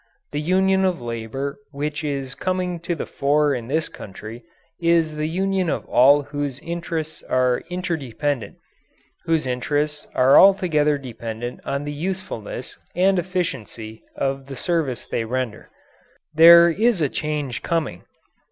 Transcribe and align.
The 0.31 0.41
union 0.41 0.83
of 0.83 0.99
labour 0.99 1.59
which 1.69 2.03
is 2.03 2.33
coming 2.33 2.79
to 2.79 2.95
the 2.95 3.05
fore 3.05 3.53
in 3.53 3.67
this 3.67 3.87
country 3.87 4.41
is 4.81 5.13
the 5.15 5.27
union 5.27 5.69
of 5.69 5.85
all 5.85 6.23
whose 6.23 6.57
interests 6.61 7.21
are 7.29 7.61
interdependent 7.69 8.55
whose 9.25 9.45
interests 9.45 10.07
are 10.15 10.39
altogether 10.39 10.97
dependent 10.97 11.59
on 11.65 11.83
the 11.83 11.93
usefulness 11.93 12.75
and 12.95 13.19
efficiency 13.19 14.01
of 14.15 14.47
the 14.47 14.55
service 14.55 15.05
they 15.05 15.23
render. 15.23 15.69
There 16.33 16.67
is 16.67 16.99
a 16.99 17.07
change 17.07 17.61
coming. 17.61 18.03